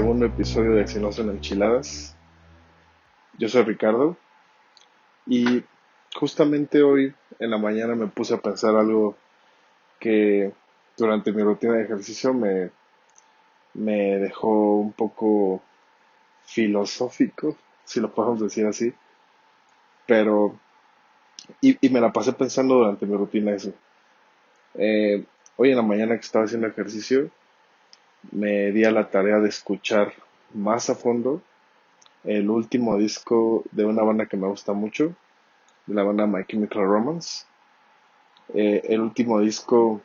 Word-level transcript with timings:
un 0.00 0.22
episodio 0.24 0.72
de 0.76 0.88
Si 0.88 0.98
no 0.98 1.12
son 1.12 1.28
enchiladas. 1.28 2.16
Yo 3.38 3.50
soy 3.50 3.64
Ricardo 3.64 4.16
y 5.26 5.62
justamente 6.14 6.82
hoy 6.82 7.14
en 7.38 7.50
la 7.50 7.58
mañana 7.58 7.94
me 7.94 8.06
puse 8.06 8.32
a 8.32 8.40
pensar 8.40 8.76
algo 8.76 9.14
que 10.00 10.52
durante 10.96 11.32
mi 11.32 11.42
rutina 11.42 11.74
de 11.74 11.84
ejercicio 11.84 12.32
me, 12.32 12.70
me 13.74 14.16
dejó 14.18 14.76
un 14.76 14.92
poco 14.92 15.60
filosófico, 16.46 17.58
si 17.84 18.00
lo 18.00 18.14
podemos 18.14 18.40
decir 18.40 18.64
así, 18.66 18.94
pero 20.06 20.58
y, 21.60 21.76
y 21.86 21.90
me 21.90 22.00
la 22.00 22.10
pasé 22.10 22.32
pensando 22.32 22.76
durante 22.76 23.04
mi 23.04 23.16
rutina 23.16 23.52
eso. 23.52 23.74
Eh, 24.76 25.24
hoy 25.56 25.70
en 25.70 25.76
la 25.76 25.82
mañana 25.82 26.14
que 26.14 26.22
estaba 26.22 26.46
haciendo 26.46 26.66
ejercicio, 26.68 27.30
me 28.32 28.72
di 28.72 28.84
a 28.84 28.90
la 28.90 29.10
tarea 29.10 29.38
de 29.38 29.48
escuchar 29.48 30.12
más 30.52 30.90
a 30.90 30.94
fondo 30.94 31.42
el 32.24 32.48
último 32.48 32.96
disco 32.96 33.64
de 33.70 33.84
una 33.84 34.02
banda 34.02 34.26
que 34.26 34.36
me 34.36 34.48
gusta 34.48 34.72
mucho, 34.72 35.14
de 35.86 35.94
la 35.94 36.02
banda 36.02 36.26
My 36.26 36.44
Chemical 36.46 36.84
Romance. 36.84 37.44
Eh, 38.54 38.82
el 38.84 39.00
último 39.00 39.40
disco, 39.40 40.00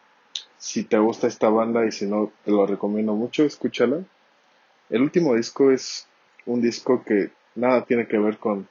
si 0.58 0.84
te 0.84 0.98
gusta 0.98 1.28
esta 1.28 1.50
banda 1.50 1.86
y 1.86 1.92
si 1.92 2.06
no, 2.06 2.32
te 2.44 2.52
lo 2.52 2.66
recomiendo 2.66 3.14
mucho, 3.14 3.44
escúchala. 3.44 4.04
El 4.90 5.02
último 5.02 5.36
disco 5.36 5.72
es 5.72 6.08
un 6.46 6.62
disco 6.62 7.04
que 7.04 7.32
nada 7.56 7.86
tiene 7.86 8.08
que 8.08 8.18
ver 8.18 8.38
con 8.38 8.68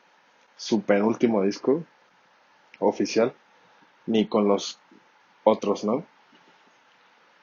su 0.56 0.82
penúltimo 0.82 1.42
disco 1.42 1.84
oficial, 2.80 3.32
ni 4.06 4.26
con 4.26 4.48
los 4.48 4.78
otros, 5.44 5.84
¿no? 5.84 6.04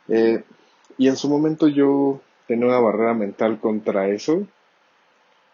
Eh, 0.08 0.44
y 0.97 1.07
en 1.07 1.15
su 1.15 1.29
momento 1.29 1.67
yo 1.67 2.21
tenía 2.47 2.67
una 2.67 2.79
barrera 2.79 3.13
mental 3.13 3.59
contra 3.59 4.07
eso, 4.07 4.47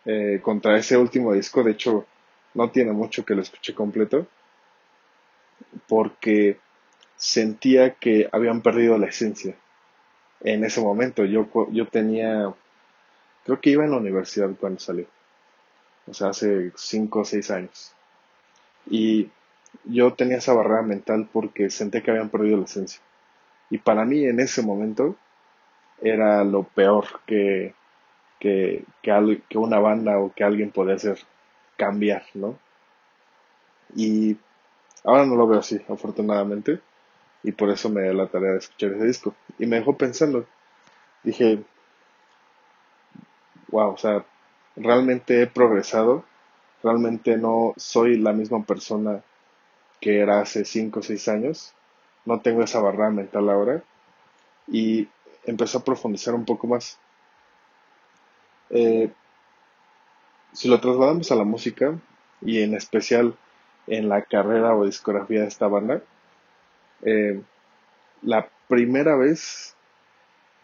eh, 0.06 0.39
contra 0.42 0.78
ese 0.78 0.97
último 0.97 1.34
disco. 1.34 1.64
De 1.64 1.72
hecho, 1.72 2.06
no 2.53 2.70
tiene 2.70 2.92
mucho 2.92 3.25
que 3.25 3.36
lo 3.36 3.42
escuché 3.42 3.73
completo, 3.73 4.28
porque 5.88 6.59
sentía 7.16 7.95
que 7.95 8.30
habían 8.31 8.62
perdido 8.62 8.97
la 8.97 9.08
esencia. 9.08 9.56
En 10.42 10.64
ese 10.64 10.81
momento 10.81 11.23
yo, 11.25 11.47
yo 11.72 11.88
tenía, 11.88 12.53
creo 13.45 13.62
que 13.62 13.69
iba 13.69 13.86
en 13.86 13.92
la 13.92 13.97
universidad 13.97 14.50
cuando 14.59 14.80
salió, 14.80 15.06
o 16.08 16.14
sea, 16.14 16.30
hace 16.30 16.72
5 16.75 17.19
o 17.19 17.25
6 17.25 17.52
años. 17.52 17.94
Y 18.89 19.30
yo 19.86 20.14
tenía 20.14 20.38
esa 20.38 20.53
barrera 20.53 20.81
mental 20.81 21.30
porque 21.31 21.69
sentía 21.69 22.02
que 22.02 22.12
habían 22.12 22.30
perdido 22.30 22.58
la 22.58 22.66
esencia. 22.66 23.02
Y 23.69 23.78
para 23.78 24.03
mí 24.03 24.25
en 24.25 24.39
ese 24.39 24.62
momento 24.64 25.16
era 26.02 26.44
lo 26.44 26.64
peor 26.64 27.06
que, 27.26 27.74
que, 28.40 28.84
que, 29.02 29.58
una 29.58 29.80
banda 29.80 30.18
o 30.20 30.34
que 30.34 30.44
alguien 30.44 30.72
podía 30.72 30.96
hacer, 30.96 31.20
cambiar, 31.78 32.24
¿no? 32.34 32.58
Y 33.96 34.38
ahora 35.04 35.26
no 35.26 35.36
lo 35.36 35.48
veo 35.48 35.60
así, 35.60 35.80
afortunadamente, 35.88 36.80
y 37.44 37.52
por 37.52 37.70
eso 37.70 37.90
me 37.90 38.03
dio 38.03 38.14
la 38.14 38.28
tarea 38.28 38.52
de 38.52 38.58
escuchar 38.58 38.92
ese 38.94 39.06
disco. 39.06 39.36
Y 39.59 39.66
me 39.66 39.78
dejó 39.78 39.98
pensando, 39.98 40.46
dije, 41.24 41.64
wow, 43.70 43.94
o 43.94 43.98
sea, 43.98 44.25
realmente 44.75 45.42
he 45.42 45.48
progresado, 45.48 46.25
realmente 46.84 47.38
no 47.38 47.74
soy 47.78 48.18
la 48.18 48.34
misma 48.34 48.64
persona 48.64 49.22
que 50.00 50.20
era 50.20 50.42
hace 50.42 50.66
5 50.66 51.00
o 51.00 51.04
6 51.04 51.28
años, 51.28 51.74
no 52.25 52.40
tengo 52.42 52.64
esa 52.64 52.81
barrera 52.81 53.12
mental 53.12 53.50
ahora, 53.50 53.84
y 54.68 55.08
empezó 55.46 55.79
a 55.79 55.84
profundizar 55.84 56.34
un 56.34 56.46
poco 56.46 56.68
más. 56.68 57.00
Eh, 58.69 59.12
si 60.53 60.68
lo 60.68 60.79
trasladamos 60.79 61.31
a 61.31 61.35
la 61.35 61.44
música 61.44 61.97
y 62.41 62.62
en 62.62 62.74
especial 62.74 63.35
en 63.88 64.09
la 64.09 64.22
carrera 64.24 64.75
o 64.75 64.85
discografía 64.85 65.41
de 65.41 65.47
esta 65.47 65.68
banda, 65.68 66.01
eh, 67.03 67.41
la 68.22 68.50
primera 68.68 69.16
vez 69.16 69.75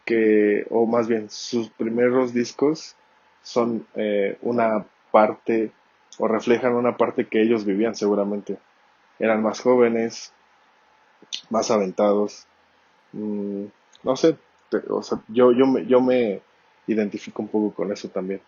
que, 0.05 0.65
o 0.69 0.85
más 0.85 1.07
bien 1.07 1.29
sus 1.29 1.69
primeros 1.69 2.33
discos 2.33 2.95
son 3.41 3.85
eh, 3.95 4.37
una 4.41 4.85
parte 5.11 5.71
o 6.19 6.27
reflejan 6.27 6.73
una 6.73 6.97
parte 6.97 7.27
que 7.27 7.41
ellos 7.41 7.65
vivían 7.65 7.95
seguramente. 7.95 8.57
Eran 9.19 9.41
más 9.41 9.61
jóvenes, 9.61 10.33
más 11.49 11.71
aventados, 11.71 12.45
mm, 13.13 13.65
no 14.03 14.15
sé, 14.15 14.37
o 14.89 15.03
sea, 15.03 15.19
yo, 15.27 15.51
yo, 15.51 15.65
me, 15.65 15.85
yo 15.85 16.01
me 16.01 16.41
identifico 16.87 17.41
un 17.41 17.47
poco 17.49 17.73
con 17.73 17.91
eso 17.91 18.09
también. 18.09 18.41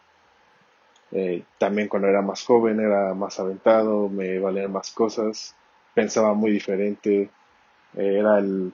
Eh, 1.12 1.44
también 1.57 1.88
cuando 1.88 2.07
era 2.07 2.22
más 2.22 2.44
joven 2.44 2.80
era 2.80 3.13
más 3.13 3.40
aventado, 3.40 4.09
me 4.09 4.38
valían 4.40 4.72
más 4.72 4.91
cosas, 4.91 5.56
pensaba 5.94 6.34
muy 6.34 6.52
diferente, 6.52 7.30
eh, 7.96 8.18
era 8.19 8.38
el 8.38 8.72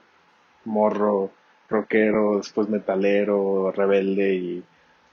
morro 0.64 1.30
rockero, 1.68 2.36
después 2.36 2.68
metalero, 2.68 3.72
rebelde 3.72 4.34
y 4.34 4.64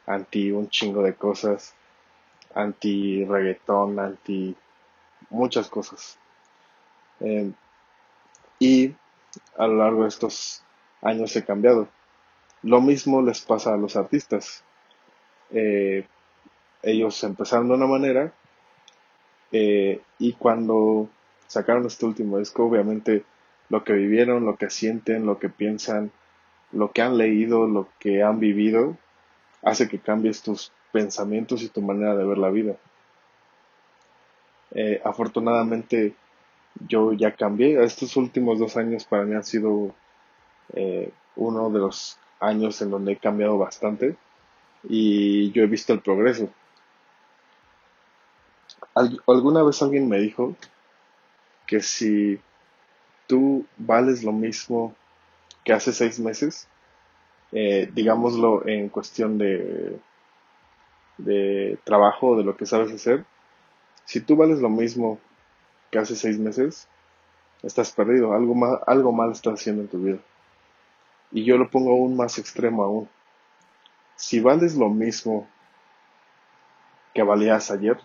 anti 0.05 0.51
un 0.51 0.69
chingo 0.69 1.01
de 1.01 1.15
cosas, 1.15 1.73
anti 2.53 3.23
reggaetón, 3.25 4.00
anti 4.00 4.55
muchas 5.29 5.69
cosas. 5.69 6.17
Eh, 7.21 7.51
y 8.59 8.94
a 9.57 9.67
lo 9.67 9.75
largo 9.77 10.03
de 10.03 10.09
estos 10.09 10.63
años 11.01 11.35
he 11.35 11.44
cambiado. 11.44 11.88
Lo 12.63 12.79
mismo 12.79 13.22
les 13.22 13.41
pasa 13.41 13.74
a 13.74 13.78
los 13.78 13.97
artistas. 13.97 14.63
Eh, 15.51 16.06
ellos 16.81 17.22
empezaron 17.24 17.68
de 17.68 17.74
una 17.75 17.88
manera 17.88 18.34
eh, 19.51 20.01
y 20.18 20.34
cuando 20.34 21.09
sacaron 21.47 21.85
este 21.85 22.06
último 22.06 22.40
disco, 22.40 22.66
obviamente 22.66 23.25
lo 23.69 23.84
que 23.84 23.94
vivieron, 23.94 24.46
lo 24.46 24.56
que 24.56 24.69
sienten, 24.69 25.25
lo 25.25 25.40
que 25.40 25.50
piensan, 25.50 26.12
lo 26.72 26.91
que 26.91 27.01
han 27.01 27.18
leído, 27.18 27.68
lo 27.68 27.90
que 28.00 28.24
han 28.24 28.40
vivido, 28.40 28.97
hace 29.62 29.90
que 29.90 30.00
cambies 30.00 30.41
tus 30.41 30.72
pensamientos 30.94 31.63
y 31.63 31.69
tu 31.69 31.81
manera 31.81 32.16
de 32.16 32.25
ver 32.25 32.38
la 32.38 32.50
vida. 32.50 32.75
Eh, 34.72 35.01
afortunadamente 35.03 36.16
yo 36.88 37.12
ya 37.12 37.35
cambié. 37.35 37.84
Estos 37.84 38.16
últimos 38.16 38.57
dos 38.57 38.78
años 38.78 39.03
para 39.03 39.24
mí 39.24 39.35
han 39.35 39.44
sido 39.44 39.94
uno 41.35 41.69
de 41.69 41.80
los 41.80 42.18
años 42.43 42.81
en 42.81 42.91
donde 42.91 43.13
he 43.13 43.17
cambiado 43.17 43.57
bastante 43.57 44.15
y 44.83 45.51
yo 45.51 45.63
he 45.63 45.67
visto 45.67 45.93
el 45.93 46.01
progreso. 46.01 46.49
alguna 48.95 49.63
vez 49.63 49.81
alguien 49.81 50.07
me 50.07 50.19
dijo 50.19 50.55
que 51.65 51.81
si 51.81 52.39
tú 53.27 53.65
vales 53.77 54.23
lo 54.23 54.31
mismo 54.31 54.93
que 55.63 55.73
hace 55.73 55.93
seis 55.93 56.19
meses, 56.19 56.67
eh, 57.51 57.89
digámoslo 57.93 58.67
en 58.67 58.89
cuestión 58.89 59.37
de, 59.37 59.97
de 61.17 61.77
trabajo, 61.83 62.38
de 62.38 62.44
lo 62.44 62.57
que 62.57 62.65
sabes 62.65 62.91
hacer, 62.91 63.25
si 64.06 64.19
tú 64.19 64.35
vales 64.35 64.59
lo 64.59 64.69
mismo 64.69 65.19
que 65.89 66.00
hace 66.00 66.15
seis 66.15 66.38
meses, 66.38 66.88
estás 67.63 67.91
perdido, 67.91 68.33
algo 68.33 68.53
mal, 68.53 68.79
algo 68.85 69.12
mal 69.12 69.31
estás 69.31 69.53
haciendo 69.53 69.83
en 69.83 69.88
tu 69.88 70.00
vida. 70.00 70.18
Y 71.33 71.44
yo 71.44 71.57
lo 71.57 71.69
pongo 71.69 71.91
aún 71.91 72.15
más 72.15 72.38
extremo 72.38 72.83
aún. 72.83 73.09
Si 74.15 74.39
vales 74.39 74.75
lo 74.75 74.88
mismo 74.89 75.47
que 77.13 77.24
valías 77.24 77.71
ayer, 77.71 77.97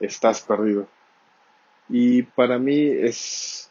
estás 0.00 0.42
perdido. 0.42 0.88
Y 1.88 2.24
para 2.24 2.58
mí 2.58 2.82
es 2.82 3.70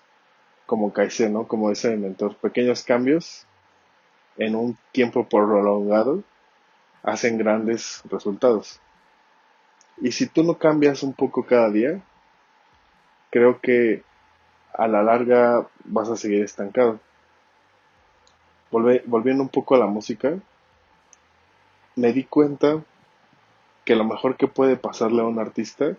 como 0.66 0.94
Kaizen, 0.94 1.34
¿no? 1.34 1.48
Como 1.48 1.70
ese 1.70 1.98
mentor. 1.98 2.38
Pequeños 2.38 2.84
cambios 2.84 3.46
en 4.38 4.56
un 4.56 4.78
tiempo 4.94 5.28
prolongado 5.28 6.24
hacen 7.04 7.38
grandes 7.38 8.02
resultados. 8.10 8.80
Y 10.02 10.14
si 10.14 10.28
tú 10.28 10.44
no 10.44 10.58
cambias 10.58 11.04
un 11.04 11.14
poco 11.14 11.46
cada 11.46 11.70
día, 11.70 12.02
creo 13.32 13.60
que 13.60 14.04
a 14.74 14.88
la 14.88 15.04
larga 15.04 15.68
vas 15.84 16.10
a 16.10 16.16
seguir 16.16 16.42
estancado 16.42 17.02
volviendo 18.72 19.44
un 19.44 19.50
poco 19.50 19.76
a 19.76 19.80
la 19.80 19.88
música, 19.88 20.38
me 21.96 22.14
di 22.14 22.24
cuenta 22.24 22.82
que 23.86 23.96
lo 23.96 24.04
mejor 24.04 24.38
que 24.38 24.48
puede 24.48 24.78
pasarle 24.78 25.22
a 25.22 25.26
un 25.26 25.40
artista 25.40 25.96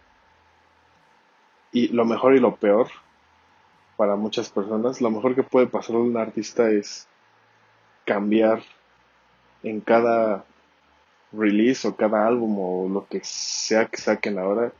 y 1.73 1.89
lo 1.89 2.05
mejor 2.05 2.35
y 2.35 2.41
lo 2.41 2.57
peor 2.57 2.89
para 3.97 4.17
muchas 4.17 4.49
personas, 4.51 5.01
lo 5.01 5.11
mejor 5.11 5.35
que 5.35 5.43
puede 5.43 5.67
pasarle 5.67 6.01
a 6.01 6.05
un 6.05 6.17
artista 6.17 6.71
es 6.71 7.07
cambiar 8.07 8.63
en 9.63 9.81
cada 9.81 10.45
release 11.33 11.87
o 11.87 11.97
cada 11.97 12.27
álbum 12.27 12.59
o 12.59 12.89
lo 12.89 13.07
que 13.07 13.21
sea 13.23 13.87
que 13.87 13.99
saquen 13.99 14.39
ahora, 14.39 14.73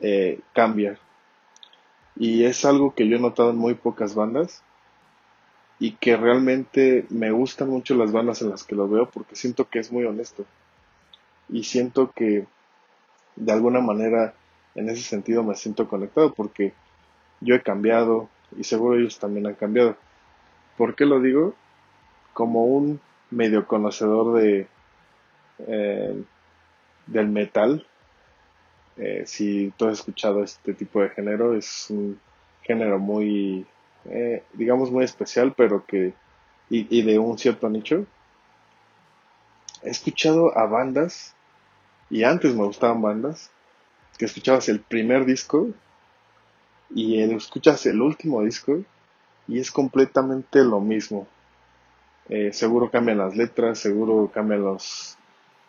eh, 0.00 0.40
cambia. 0.52 0.98
Y 2.16 2.44
es 2.44 2.64
algo 2.64 2.94
que 2.94 3.08
yo 3.08 3.16
he 3.16 3.20
notado 3.20 3.50
en 3.50 3.56
muy 3.56 3.74
pocas 3.74 4.14
bandas 4.14 4.62
y 5.84 5.92
que 5.96 6.16
realmente 6.16 7.04
me 7.10 7.30
gustan 7.30 7.68
mucho 7.68 7.94
las 7.94 8.10
bandas 8.10 8.40
en 8.40 8.48
las 8.48 8.64
que 8.64 8.74
lo 8.74 8.88
veo 8.88 9.10
porque 9.10 9.36
siento 9.36 9.68
que 9.68 9.80
es 9.80 9.92
muy 9.92 10.04
honesto 10.06 10.46
y 11.50 11.64
siento 11.64 12.10
que 12.12 12.46
de 13.36 13.52
alguna 13.52 13.80
manera 13.80 14.32
en 14.74 14.88
ese 14.88 15.02
sentido 15.02 15.42
me 15.42 15.54
siento 15.56 15.86
conectado 15.86 16.32
porque 16.32 16.72
yo 17.42 17.54
he 17.54 17.60
cambiado 17.60 18.30
y 18.56 18.64
seguro 18.64 18.98
ellos 18.98 19.18
también 19.18 19.46
han 19.46 19.56
cambiado. 19.56 19.98
¿Por 20.78 20.94
qué 20.94 21.04
lo 21.04 21.20
digo? 21.20 21.54
Como 22.32 22.64
un 22.64 22.98
medio 23.30 23.66
conocedor 23.66 24.40
de 24.40 24.66
eh, 25.58 26.24
del 27.06 27.28
metal. 27.28 27.86
Eh, 28.96 29.24
si 29.26 29.70
tú 29.76 29.88
has 29.88 29.98
escuchado 29.98 30.42
este 30.42 30.72
tipo 30.72 31.02
de 31.02 31.10
género, 31.10 31.54
es 31.54 31.90
un 31.90 32.18
género 32.62 32.98
muy, 32.98 33.66
eh, 34.06 34.42
digamos, 34.52 34.90
muy 34.90 35.04
especial, 35.04 35.54
pero 35.56 35.84
que, 35.86 36.12
y, 36.70 36.86
y 36.96 37.02
de 37.02 37.18
un 37.18 37.38
cierto 37.38 37.68
nicho. 37.68 38.06
He 39.82 39.90
escuchado 39.90 40.56
a 40.56 40.66
bandas, 40.66 41.34
y 42.10 42.24
antes 42.24 42.54
me 42.54 42.64
gustaban 42.64 43.02
bandas, 43.02 43.50
que 44.18 44.24
escuchabas 44.26 44.68
el 44.68 44.80
primer 44.80 45.24
disco 45.24 45.68
y 46.94 47.20
escuchas 47.20 47.86
el 47.86 48.00
último 48.00 48.42
disco 48.42 48.84
y 49.48 49.58
es 49.58 49.70
completamente 49.70 50.62
lo 50.62 50.80
mismo. 50.80 51.26
Eh, 52.28 52.52
seguro 52.52 52.90
cambian 52.90 53.18
las 53.18 53.36
letras, 53.36 53.78
seguro 53.78 54.30
cambian 54.32 54.62
los, 54.62 55.18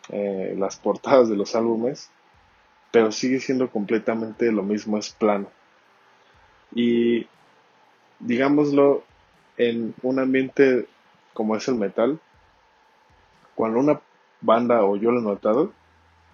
eh, 0.08 0.54
las 0.56 0.76
portadas 0.76 1.28
de 1.28 1.36
los 1.36 1.54
álbumes, 1.54 2.10
pero 2.90 3.12
sigue 3.12 3.40
siendo 3.40 3.70
completamente 3.70 4.50
lo 4.52 4.62
mismo, 4.62 4.96
es 4.96 5.10
plano. 5.10 5.48
Y 6.74 7.26
digámoslo, 8.18 9.04
en 9.56 9.94
un 10.02 10.18
ambiente 10.18 10.86
como 11.32 11.56
es 11.56 11.68
el 11.68 11.76
metal, 11.76 12.18
cuando 13.54 13.80
una 13.80 14.00
banda, 14.40 14.84
o 14.84 14.96
yo 14.96 15.10
lo 15.10 15.20
he 15.20 15.22
notado, 15.22 15.72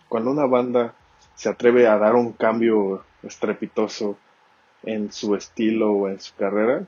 cuando 0.09 0.31
una 0.31 0.47
banda 0.47 0.95
se 1.35 1.49
atreve 1.49 1.87
a 1.87 1.99
dar 1.99 2.15
un 2.15 2.33
cambio 2.33 3.05
estrepitoso 3.23 4.17
en 4.83 5.13
su 5.13 5.35
estilo 5.35 5.93
o 5.93 6.09
en 6.09 6.21
su 6.21 6.35
carrera, 6.35 6.85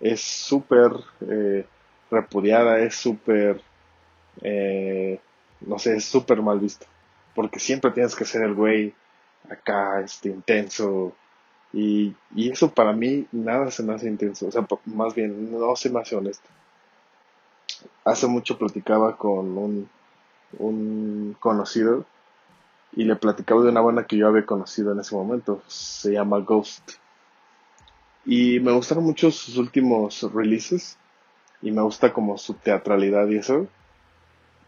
es 0.00 0.20
súper 0.20 0.92
eh, 1.28 1.66
repudiada, 2.10 2.78
es 2.80 2.94
súper, 2.94 3.60
eh, 4.42 5.20
no 5.60 5.78
sé, 5.78 5.96
es 5.96 6.04
súper 6.04 6.42
mal 6.42 6.60
visto. 6.60 6.86
Porque 7.34 7.58
siempre 7.58 7.90
tienes 7.90 8.14
que 8.14 8.24
ser 8.24 8.42
el 8.42 8.54
güey 8.54 8.94
acá, 9.50 10.00
este, 10.00 10.28
intenso. 10.28 11.12
Y, 11.74 12.14
y 12.36 12.50
eso 12.52 12.72
para 12.72 12.92
mí 12.92 13.26
nada 13.32 13.68
se 13.72 13.82
me 13.82 13.94
hace 13.94 14.06
intenso. 14.06 14.46
O 14.46 14.52
sea, 14.52 14.64
más 14.86 15.14
bien, 15.14 15.50
no 15.50 15.74
se 15.74 15.90
me 15.90 16.00
hace 16.00 16.14
honesto. 16.14 16.48
Hace 18.04 18.28
mucho 18.28 18.56
platicaba 18.56 19.16
con 19.16 19.58
un, 19.58 19.88
un 20.58 21.36
conocido 21.40 22.04
y 22.92 23.02
le 23.04 23.16
platicaba 23.16 23.62
de 23.62 23.70
una 23.70 23.80
banda 23.80 24.06
que 24.06 24.16
yo 24.16 24.28
había 24.28 24.46
conocido 24.46 24.92
en 24.92 25.00
ese 25.00 25.16
momento. 25.16 25.62
Se 25.66 26.12
llama 26.12 26.38
Ghost. 26.38 26.92
Y 28.24 28.60
me 28.60 28.70
gustaron 28.70 29.02
mucho 29.02 29.32
sus 29.32 29.56
últimos 29.56 30.22
releases 30.32 30.96
y 31.60 31.72
me 31.72 31.82
gusta 31.82 32.12
como 32.12 32.38
su 32.38 32.54
teatralidad 32.54 33.26
y 33.26 33.38
eso. 33.38 33.66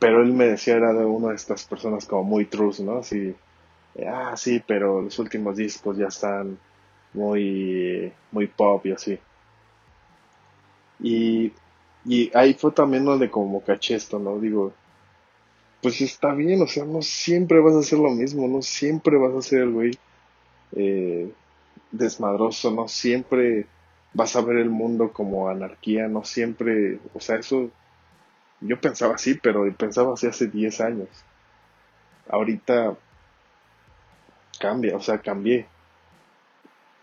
Pero 0.01 0.23
él 0.23 0.33
me 0.33 0.47
decía 0.47 0.75
era 0.75 0.93
de 0.93 1.05
una 1.05 1.29
de 1.29 1.37
estas 1.37 1.65
personas 1.65 2.05
como 2.05 2.25
muy 2.25 2.47
true, 2.47 2.73
¿no? 2.81 2.99
Así, 2.99 3.35
ah, 4.07 4.37
sí, 4.37 4.61
pero 4.67 5.03
los 5.03 5.21
últimos 5.21 5.57
discos 5.57 5.97
ya 5.97 6.09
están 6.09 6.59
muy, 7.17 8.13
muy 8.31 8.47
pop 8.47 8.85
y 8.87 8.93
así. 8.93 9.19
Y, 11.01 11.53
y 12.05 12.31
ahí 12.35 12.55
fue 12.55 12.73
también 12.73 13.05
donde 13.05 13.31
como 13.31 13.63
caché 13.63 13.97
esto, 13.97 14.19
¿no? 14.19 14.39
Digo, 14.39 14.73
pues 15.83 16.01
está 16.01 16.33
bien, 16.35 16.63
o 16.63 16.67
sea, 16.67 16.85
no 16.85 17.03
siempre 17.03 17.61
vas 17.61 17.75
a 17.75 17.81
hacer 17.81 17.99
lo 17.99 18.11
mismo, 18.11 18.49
no 18.49 18.63
siempre 18.63 19.19
vas 19.19 19.35
a 19.35 19.43
ser 19.43 19.63
el 19.63 19.73
güey 19.73 19.99
eh, 20.73 21.31
desmadroso, 21.91 22.71
no 22.71 22.89
siempre 22.89 23.67
vas 24.15 24.35
a 24.37 24.41
ver 24.41 24.57
el 24.59 24.71
mundo 24.71 25.13
como 25.13 25.49
anarquía, 25.49 26.09
no 26.09 26.25
siempre, 26.25 26.99
o 27.15 27.21
sea, 27.21 27.37
eso 27.37 27.71
yo 28.61 28.81
pensaba 28.81 29.15
así, 29.15 29.35
pero 29.35 29.71
pensaba 29.77 30.15
así 30.15 30.27
hace 30.27 30.47
10 30.47 30.81
años. 30.81 31.09
Ahorita 32.29 32.97
cambia, 34.59 34.97
o 34.97 35.01
sea, 35.01 35.19
cambié. 35.19 35.67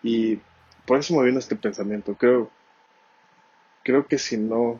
Y 0.04 0.40
por 0.86 1.00
eso 1.00 1.16
me 1.16 1.26
vino 1.26 1.40
este 1.40 1.56
pensamiento. 1.56 2.16
Creo, 2.16 2.50
creo 3.84 4.06
que 4.06 4.18
si 4.18 4.38
no 4.38 4.80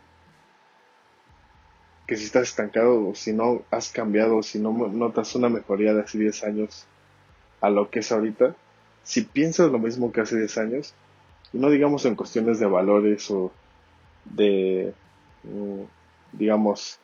que 2.06 2.18
si 2.18 2.26
estás 2.26 2.50
estancado 2.50 3.10
o 3.10 3.16
si 3.16 3.32
no 3.32 3.62
has 3.72 3.90
cambiado 3.90 4.38
o 4.38 4.44
si 4.44 4.60
no 4.60 4.72
notas 4.90 5.36
una 5.36 5.50
mejoría 5.50 5.94
de 5.94 6.02
hace 6.02 6.18
10 6.18 6.44
años 6.44 6.86
a 7.62 7.70
lo 7.70 7.90
que 7.90 8.00
es 8.00 8.12
ahorita, 8.12 8.56
si 9.04 9.22
piensas 9.22 9.72
lo 9.72 9.80
mismo 9.80 10.12
que 10.12 10.22
hace 10.22 10.38
10 10.38 10.58
años, 10.58 10.94
y 11.54 11.58
no 11.58 11.70
digamos 11.70 12.06
en 12.06 12.16
cuestiones 12.16 12.60
de 12.60 12.66
valores 12.66 13.30
o 13.32 13.52
de, 14.26 14.94
mm, 15.44 15.84
digamos, 16.34 17.00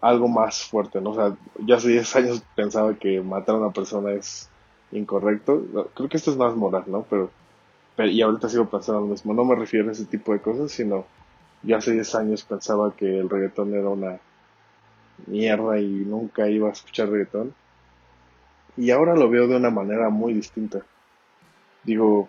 algo 0.00 0.28
más 0.28 0.64
fuerte, 0.64 1.00
¿no? 1.00 1.10
O 1.10 1.14
sea, 1.14 1.36
ya 1.64 1.76
hace 1.76 1.88
10 1.88 2.16
años 2.16 2.42
pensaba 2.54 2.94
que 2.94 3.20
matar 3.20 3.54
a 3.54 3.58
una 3.58 3.72
persona 3.72 4.12
es 4.12 4.50
incorrecto. 4.92 5.90
Creo 5.94 6.08
que 6.08 6.16
esto 6.16 6.30
es 6.30 6.36
más 6.36 6.54
moral, 6.54 6.84
¿no? 6.86 7.06
Pero, 7.08 7.30
pero 7.96 8.08
y 8.10 8.22
ahorita 8.22 8.48
sigo 8.48 8.68
pensando 8.68 9.00
lo 9.00 9.06
mismo. 9.08 9.34
No 9.34 9.44
me 9.44 9.54
refiero 9.54 9.88
a 9.88 9.92
ese 9.92 10.06
tipo 10.06 10.32
de 10.32 10.40
cosas, 10.40 10.72
sino 10.72 11.04
yo 11.62 11.76
hace 11.76 11.92
10 11.92 12.14
años 12.14 12.44
pensaba 12.44 12.94
que 12.94 13.18
el 13.18 13.28
reggaetón 13.28 13.74
era 13.74 13.88
una 13.88 14.20
mierda 15.26 15.80
y 15.80 15.86
nunca 15.86 16.48
iba 16.48 16.68
a 16.68 16.72
escuchar 16.72 17.08
reggaetón. 17.08 17.54
Y 18.76 18.90
ahora 18.90 19.14
lo 19.14 19.30
veo 19.30 19.48
de 19.48 19.56
una 19.56 19.70
manera 19.70 20.10
muy 20.10 20.34
distinta. 20.34 20.82
Digo, 21.82 22.28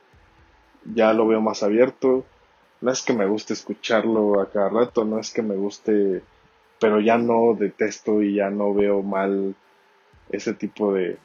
ya 0.95 1.13
lo 1.13 1.27
veo 1.27 1.41
más 1.41 1.63
abierto. 1.63 2.25
No 2.79 2.91
es 2.91 3.01
que 3.01 3.13
me 3.13 3.25
guste 3.25 3.53
escucharlo 3.53 4.39
a 4.39 4.49
cada 4.49 4.69
rato, 4.69 5.03
no 5.03 5.19
es 5.19 5.33
que 5.33 5.41
me 5.41 5.55
guste, 5.55 6.21
pero 6.79 6.99
ya 6.99 7.17
no 7.17 7.55
detesto 7.57 8.21
y 8.21 8.35
ya 8.35 8.49
no 8.49 8.73
veo 8.73 9.01
mal 9.01 9.55
ese 10.29 10.53
tipo 10.53 10.93
de, 10.93 11.17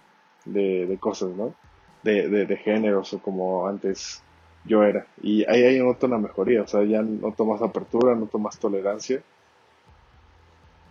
de, 0.45 0.97
cosas, 1.01 1.31
¿no? 1.31 1.55
De, 2.03 2.29
de, 2.29 2.47
de 2.47 2.57
géneros 2.57 3.13
o 3.13 3.19
como 3.21 3.67
antes 3.67 4.23
yo 4.65 4.83
era. 4.83 5.07
Y 5.23 5.45
ahí 5.51 5.63
hay 5.65 5.79
noto 5.79 6.07
una 6.07 6.19
mejoría, 6.19 6.63
o 6.63 6.67
sea, 6.67 6.83
ya 6.85 7.03
noto 7.03 7.45
más 7.45 7.63
apertura, 7.63 8.15
noto 8.15 8.39
más 8.39 8.59
tolerancia. 8.59 9.23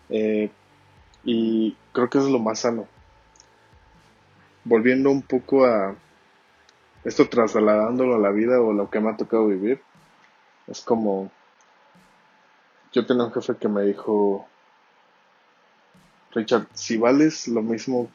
Eh, 0.10 0.50
y 1.24 1.76
creo 1.94 2.10
que 2.10 2.18
es 2.18 2.26
lo 2.26 2.40
más 2.40 2.60
sano. 2.60 2.88
Volviendo 4.64 5.10
un 5.10 5.22
poco 5.22 5.66
a 5.66 5.96
esto, 7.04 7.28
trasladándolo 7.30 8.16
a 8.16 8.20
la 8.20 8.30
vida 8.30 8.62
o 8.62 8.74
lo 8.74 8.90
que 8.90 9.00
me 9.00 9.10
ha 9.10 9.18
tocado 9.18 9.48
vivir, 9.48 9.82
es 10.68 10.82
como, 10.82 11.32
yo 12.92 13.06
tenía 13.06 13.24
un 13.24 13.34
jefe 13.34 13.56
que 13.56 13.68
me 13.68 13.84
dijo, 13.84 14.48
Richard, 16.32 16.68
si 16.74 16.98
vales 16.98 17.48
lo 17.48 17.62
mismo 17.62 18.10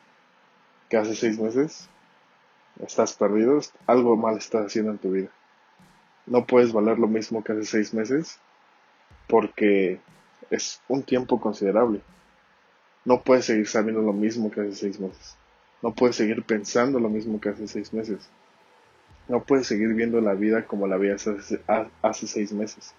que 0.88 0.96
hace 0.96 1.14
seis 1.14 1.38
meses, 1.38 1.88
estás 2.80 3.14
perdido, 3.14 3.60
algo 3.86 4.16
mal 4.16 4.36
estás 4.36 4.66
haciendo 4.66 4.92
en 4.92 4.98
tu 4.98 5.10
vida 5.10 5.30
no 6.26 6.44
puedes 6.44 6.72
valer 6.72 6.98
lo 6.98 7.06
mismo 7.06 7.42
que 7.42 7.52
hace 7.52 7.64
seis 7.64 7.94
meses 7.94 8.38
porque 9.28 10.00
es 10.50 10.80
un 10.88 11.02
tiempo 11.02 11.40
considerable. 11.40 12.00
No 13.04 13.22
puedes 13.22 13.44
seguir 13.44 13.66
sabiendo 13.68 14.02
lo 14.02 14.12
mismo 14.12 14.50
que 14.50 14.60
hace 14.60 14.72
seis 14.74 15.00
meses. 15.00 15.36
No 15.82 15.94
puedes 15.94 16.16
seguir 16.16 16.42
pensando 16.42 16.98
lo 16.98 17.08
mismo 17.08 17.40
que 17.40 17.50
hace 17.50 17.68
seis 17.68 17.92
meses. 17.92 18.28
No 19.28 19.42
puedes 19.42 19.66
seguir 19.66 19.94
viendo 19.94 20.20
la 20.20 20.34
vida 20.34 20.66
como 20.66 20.86
la 20.86 20.96
veías 20.96 21.26
hace, 21.26 21.60
hace 22.02 22.26
seis 22.26 22.52
meses. 22.52 22.94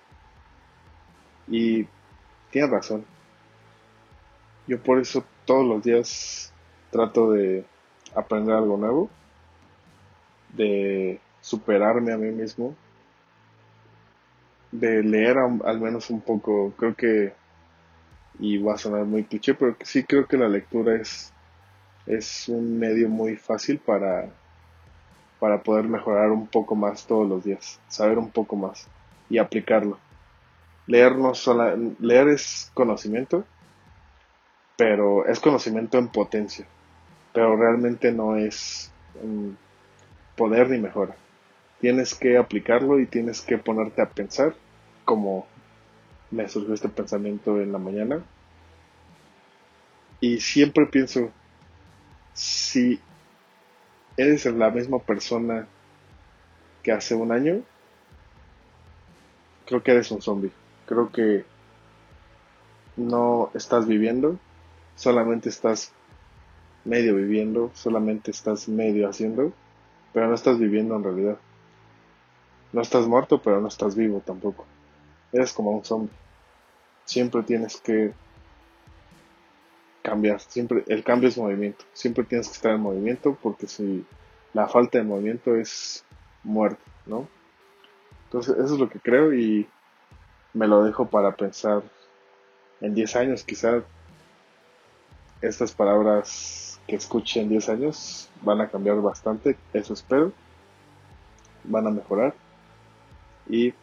Y 1.47 1.87
tienes 2.51 2.71
razón. 2.71 3.05
Yo 4.67 4.81
por 4.81 4.99
eso 4.99 5.23
todos 5.45 5.65
los 5.65 5.83
días 5.83 6.53
trato 6.91 7.31
de 7.31 7.65
aprender 8.15 8.55
algo 8.55 8.77
nuevo, 8.77 9.09
de 10.53 11.19
superarme 11.41 12.13
a 12.13 12.17
mí 12.17 12.31
mismo, 12.31 12.75
de 14.71 15.03
leer 15.03 15.37
al 15.37 15.79
menos 15.79 16.09
un 16.09 16.21
poco, 16.21 16.73
creo 16.77 16.95
que, 16.95 17.33
y 18.39 18.57
va 18.57 18.73
a 18.73 18.77
sonar 18.77 19.05
muy 19.05 19.23
cliché, 19.23 19.53
pero 19.53 19.75
sí 19.83 20.03
creo 20.03 20.27
que 20.27 20.37
la 20.37 20.49
lectura 20.49 20.95
es, 20.95 21.33
es 22.05 22.47
un 22.49 22.77
medio 22.77 23.09
muy 23.09 23.35
fácil 23.35 23.79
para, 23.79 24.29
para 25.39 25.61
poder 25.61 25.85
mejorar 25.85 26.31
un 26.31 26.47
poco 26.47 26.75
más 26.75 27.05
todos 27.05 27.27
los 27.27 27.43
días, 27.43 27.79
saber 27.87 28.17
un 28.17 28.29
poco 28.29 28.55
más 28.55 28.87
y 29.29 29.37
aplicarlo. 29.37 29.99
Leer, 30.85 31.17
no 31.17 31.33
leer 31.99 32.29
es 32.29 32.71
conocimiento, 32.73 33.43
pero 34.77 35.25
es 35.25 35.39
conocimiento 35.39 35.97
en 35.97 36.07
potencia, 36.07 36.65
pero 37.37 37.55
realmente 37.55 38.11
no 38.11 38.35
es 38.35 38.91
poder 40.35 40.71
ni 40.71 40.79
mejora. 40.79 41.15
Tienes 41.79 42.15
que 42.15 42.35
aplicarlo 42.35 42.99
y 42.99 43.05
tienes 43.05 43.41
que 43.41 43.59
ponerte 43.59 44.01
a 44.01 44.09
pensar 44.09 44.55
como 45.05 45.45
me 46.31 46.49
surgió 46.49 46.73
este 46.73 46.89
pensamiento 46.89 47.61
en 47.61 47.71
la 47.71 47.77
mañana. 47.77 48.25
Y 50.19 50.39
siempre 50.39 50.87
pienso, 50.87 51.29
si 52.33 52.99
eres 54.17 54.47
la 54.47 54.71
misma 54.71 54.97
persona 54.97 55.67
que 56.81 56.91
hace 56.91 57.13
un 57.13 57.31
año, 57.31 57.61
creo 59.67 59.83
que 59.83 59.91
eres 59.91 60.09
un 60.09 60.23
zombie. 60.23 60.51
Creo 60.87 61.11
que 61.11 61.45
no 62.95 63.51
estás 63.53 63.85
viviendo, 63.85 64.39
solamente 64.95 65.49
estás 65.49 65.93
medio 66.87 67.15
viviendo, 67.15 67.69
solamente 67.73 68.31
estás 68.31 68.67
medio 68.69 69.09
haciendo, 69.09 69.51
pero 70.13 70.27
no 70.27 70.35
estás 70.35 70.57
viviendo 70.57 70.95
en 70.95 71.03
realidad. 71.03 71.37
No 72.71 72.81
estás 72.81 73.07
muerto, 73.07 73.41
pero 73.41 73.61
no 73.61 73.67
estás 73.67 73.95
vivo 73.95 74.21
tampoco. 74.25 74.65
Eres 75.31 75.53
como 75.53 75.71
un 75.71 75.83
zombie. 75.83 76.13
Siempre 77.05 77.43
tienes 77.43 77.77
que 77.77 78.13
cambiar, 80.01 80.39
siempre 80.39 80.83
el 80.87 81.03
cambio 81.03 81.29
es 81.29 81.37
movimiento. 81.37 81.83
Siempre 81.93 82.23
tienes 82.23 82.47
que 82.47 82.53
estar 82.53 82.71
en 82.73 82.81
movimiento 82.81 83.37
porque 83.41 83.67
si 83.67 84.05
la 84.53 84.67
falta 84.67 84.97
de 84.97 85.03
movimiento 85.03 85.55
es 85.55 86.05
muerte, 86.43 86.83
¿no? 87.05 87.27
Entonces, 88.25 88.55
eso 88.57 88.73
es 88.73 88.79
lo 88.79 88.89
que 88.89 88.99
creo 88.99 89.33
y 89.33 89.67
me 90.53 90.67
lo 90.67 90.83
dejo 90.83 91.05
para 91.05 91.35
pensar 91.35 91.83
en 92.81 92.93
10 92.93 93.15
años, 93.17 93.43
quizá 93.43 93.83
estas 95.41 95.71
palabras 95.71 96.76
que 96.87 96.95
escuche 96.95 97.41
en 97.41 97.49
10 97.49 97.69
años 97.69 98.29
van 98.41 98.61
a 98.61 98.69
cambiar 98.69 99.01
bastante, 99.01 99.57
eso 99.73 99.93
espero, 99.93 100.31
van 101.65 101.87
a 101.87 101.91
mejorar 101.91 102.33
y 103.49 103.73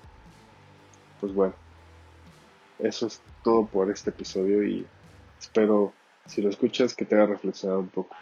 pues 1.20 1.34
bueno, 1.34 1.54
eso 2.78 3.06
es 3.06 3.20
todo 3.42 3.66
por 3.66 3.90
este 3.90 4.10
episodio 4.10 4.64
y 4.64 4.86
espero 5.38 5.92
si 6.26 6.42
lo 6.42 6.48
escuchas 6.48 6.94
que 6.94 7.04
te 7.04 7.14
haga 7.14 7.26
reflexionar 7.26 7.78
un 7.78 7.88
poco. 7.88 8.16